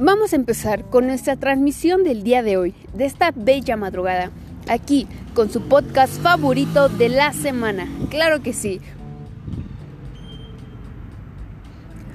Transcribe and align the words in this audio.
Vamos 0.00 0.32
a 0.32 0.36
empezar 0.36 0.86
con 0.86 1.06
nuestra 1.06 1.36
transmisión 1.36 2.02
del 2.02 2.24
día 2.24 2.42
de 2.42 2.56
hoy, 2.56 2.74
de 2.94 3.04
esta 3.04 3.30
bella 3.30 3.76
madrugada, 3.76 4.32
aquí 4.68 5.06
con 5.34 5.52
su 5.52 5.60
podcast 5.68 6.20
favorito 6.20 6.88
de 6.88 7.08
la 7.08 7.32
semana. 7.32 7.86
Claro 8.10 8.42
que 8.42 8.52
sí. 8.52 8.80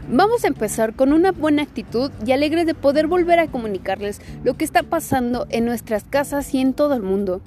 Vamos 0.09 0.43
a 0.43 0.49
empezar 0.49 0.93
con 0.93 1.13
una 1.13 1.31
buena 1.31 1.61
actitud 1.61 2.11
y 2.25 2.33
alegres 2.33 2.65
de 2.65 2.73
poder 2.73 3.07
volver 3.07 3.39
a 3.39 3.47
comunicarles 3.47 4.19
lo 4.43 4.55
que 4.55 4.65
está 4.65 4.83
pasando 4.83 5.47
en 5.49 5.63
nuestras 5.63 6.03
casas 6.03 6.53
y 6.53 6.59
en 6.59 6.73
todo 6.73 6.95
el 6.95 7.01
mundo. 7.01 7.39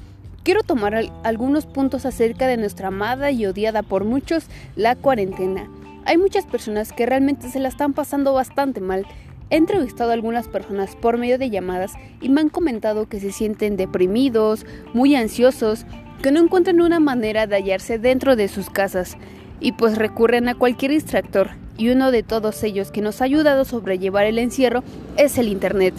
Quiero 0.45 0.63
tomar 0.63 0.95
algunos 1.25 1.67
puntos 1.67 2.07
acerca 2.07 2.47
de 2.47 2.57
nuestra 2.57 2.89
amada 2.89 3.31
y 3.33 3.45
odiada 3.45 3.83
por 3.83 4.05
muchos 4.05 4.47
la 4.77 4.97
cuarentena. 4.97 5.69
Hay 6.07 6.17
muchas 6.17 6.47
personas 6.47 6.91
que 6.93 7.05
realmente 7.05 7.51
se 7.51 7.61
la 7.61 7.69
están 7.69 7.93
pasando 7.93 8.33
bastante 8.33 8.81
mal 8.81 9.07
He 9.53 9.57
entrevistado 9.57 10.13
a 10.13 10.15
algunas 10.15 10.49
personas 10.49 10.97
por 10.97 11.19
medio 11.19 11.37
de 11.37 11.51
llamadas 11.51 11.93
y 12.23 12.31
me 12.31 12.41
han 12.41 12.49
comentado 12.49 13.07
que 13.07 13.21
se 13.21 13.33
sienten 13.33 13.77
deprimidos, 13.77 14.65
muy 14.95 15.15
ansiosos, 15.15 15.85
que 16.23 16.33
no 16.33 16.41
encuentran 16.41 16.81
una 16.81 17.01
manera 17.01 17.47
de 17.47 17.57
hallarse 17.57 17.99
dentro 17.99 18.35
de 18.35 18.49
sus 18.49 18.71
casas 18.71 19.19
y 19.61 19.73
pues 19.73 19.99
recurren 19.99 20.49
a 20.49 20.55
cualquier 20.55 20.93
distractor 20.93 21.51
y 21.77 21.91
uno 21.91 22.13
de 22.13 22.23
todos 22.23 22.63
ellos 22.63 22.91
que 22.91 23.03
nos 23.03 23.21
ha 23.21 23.27
ayudado 23.27 23.61
a 23.61 23.67
sobrellevar 23.67 24.25
el 24.25 24.39
encierro 24.39 24.83
es 25.19 25.37
el 25.37 25.49
Internet. 25.49 25.93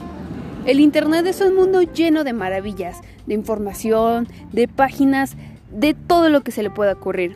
El 0.65 0.79
Internet 0.79 1.27
es 1.27 1.39
un 1.39 1.53
mundo 1.53 1.83
lleno 1.83 2.23
de 2.23 2.33
maravillas, 2.33 3.01
de 3.27 3.35
información, 3.35 4.27
de 4.51 4.67
páginas, 4.67 5.37
de 5.71 5.93
todo 5.93 6.29
lo 6.29 6.41
que 6.41 6.51
se 6.51 6.63
le 6.63 6.71
pueda 6.71 6.93
ocurrir. 6.93 7.35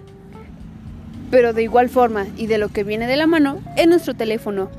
Pero 1.30 1.54
de 1.54 1.62
igual 1.62 1.90
forma 1.90 2.26
y 2.38 2.48
de 2.48 2.58
lo 2.58 2.70
que 2.70 2.84
viene 2.84 3.06
de 3.06 3.18
la 3.18 3.28
mano 3.28 3.60
es 3.76 3.88
nuestro 3.88 4.16
teléfono, 4.16 4.72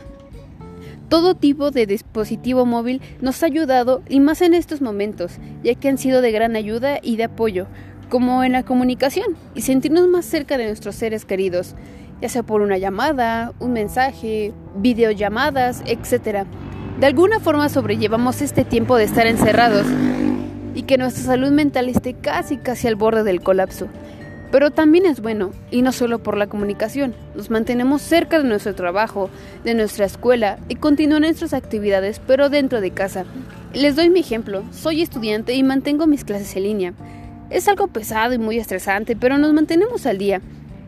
todo 1.09 1.35
tipo 1.35 1.71
de 1.71 1.87
dispositivo 1.87 2.67
móvil 2.67 3.01
nos 3.21 3.43
ha 3.43 3.47
ayudado 3.47 4.03
y 4.09 4.21
más 4.21 4.43
en 4.43 4.55
estos 4.55 4.81
momentos, 4.81 5.39
ya 5.63 5.75
que 5.75 5.89
han 5.89 5.99
sido 5.99 6.21
de 6.21 6.33
gran 6.33 6.57
ayuda 6.57 6.99
y 7.03 7.17
de 7.17 7.25
apoyo, 7.25 7.67
como 8.09 8.45
en 8.45 8.53
la 8.53 8.63
comunicación 8.63 9.37
y 9.55 9.63
sentirnos 9.63 10.07
más 10.09 10.25
cerca 10.25 10.59
de 10.59 10.67
nuestros 10.67 10.97
seres 10.97 11.25
queridos, 11.25 11.75
ya 12.21 12.29
sea 12.29 12.43
por 12.43 12.61
una 12.61 12.79
llamada, 12.79 13.53
un 13.59 13.73
mensaje, 13.73 14.53
videollamadas, 14.77 15.83
etc. 15.87 16.47
De 17.01 17.07
alguna 17.07 17.41
forma 17.41 17.69
sobrellevamos 17.69 18.43
este 18.43 18.65
tiempo 18.65 18.97
de 18.97 19.05
estar 19.05 19.27
encerrados 19.27 19.87
y 20.75 20.83
que 20.83 20.99
nuestra 20.99 21.25
salud 21.25 21.51
mental 21.51 21.89
esté 21.89 22.15
casi 22.15 22.57
casi 22.59 22.87
al 22.87 22.97
borde 22.97 23.25
del 23.25 23.41
colapso. 23.41 23.89
Pero 24.51 24.71
también 24.71 25.05
es 25.05 25.21
bueno, 25.21 25.51
y 25.71 25.83
no 25.83 25.93
solo 25.93 26.21
por 26.21 26.37
la 26.37 26.47
comunicación, 26.47 27.15
nos 27.35 27.51
mantenemos 27.51 28.01
cerca 28.01 28.39
de 28.39 28.49
nuestro 28.49 28.75
trabajo, 28.75 29.29
de 29.63 29.75
nuestra 29.75 30.07
escuela 30.07 30.59
y 30.69 30.77
continúan 30.77 31.23
nuestras 31.23 31.53
actividades, 31.53 32.21
pero 32.27 32.49
dentro 32.49 32.81
de 32.81 32.91
casa. 32.91 33.27
Les 33.75 33.95
doy 33.95 34.09
mi 34.09 34.21
ejemplo, 34.21 34.63
soy 34.73 35.03
estudiante 35.03 35.53
y 35.53 35.63
mantengo 35.63 36.07
mis 36.07 36.25
clases 36.25 36.57
en 36.57 36.63
línea. 36.63 36.95
Es 37.51 37.69
algo 37.69 37.89
pesado 37.89 38.33
y 38.33 38.39
muy 38.39 38.59
estresante, 38.59 39.17
pero 39.17 39.37
nos 39.37 39.53
mantenemos 39.53 40.07
al 40.07 40.17
día. 40.17 40.41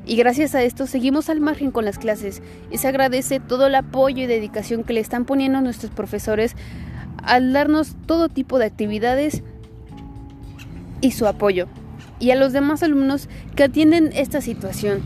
Y 0.07 0.17
gracias 0.17 0.55
a 0.55 0.63
esto 0.63 0.87
seguimos 0.87 1.29
al 1.29 1.41
margen 1.41 1.71
con 1.71 1.85
las 1.85 1.99
clases 1.99 2.43
y 2.71 2.79
se 2.79 2.89
agradece 2.89 3.41
todo 3.41 3.67
el 3.67 3.75
apoyo 3.75 4.25
y 4.25 4.27
dedicación 4.27 4.85
que 4.85 4.95
le 4.95 5.01
están 5.01 5.27
poniendo 5.27 5.61
nuestros 5.61 5.93
profesores 5.93 6.57
al 7.23 7.53
darnos 7.53 7.95
todo 8.07 8.31
tipo 8.31 8.59
de 8.59 8.65
actividades 8.65 9.43
y 11.03 11.11
su 11.13 11.27
apoyo 11.27 11.69
y 12.21 12.31
a 12.31 12.37
los 12.37 12.53
demás 12.53 12.83
alumnos 12.83 13.29
que 13.57 13.65
atienden 13.65 14.11
esta 14.15 14.41
situación. 14.41 15.01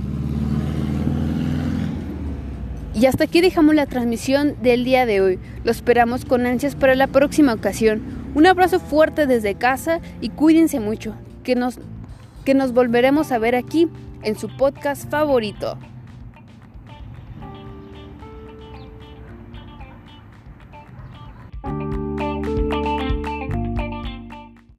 Y 2.94 3.06
hasta 3.06 3.24
aquí 3.24 3.40
dejamos 3.40 3.74
la 3.74 3.86
transmisión 3.86 4.56
del 4.62 4.84
día 4.84 5.06
de 5.06 5.20
hoy. 5.20 5.38
Lo 5.64 5.70
esperamos 5.70 6.24
con 6.24 6.46
ansias 6.46 6.76
para 6.76 6.94
la 6.94 7.06
próxima 7.06 7.52
ocasión. 7.52 8.02
Un 8.34 8.46
abrazo 8.46 8.78
fuerte 8.78 9.26
desde 9.26 9.54
casa 9.54 10.00
y 10.20 10.28
cuídense 10.28 10.78
mucho, 10.78 11.14
que 11.42 11.56
nos, 11.56 11.78
que 12.44 12.54
nos 12.54 12.72
volveremos 12.72 13.32
a 13.32 13.38
ver 13.38 13.56
aquí 13.56 13.88
en 14.22 14.38
su 14.38 14.48
podcast 14.48 15.10
favorito. 15.10 15.78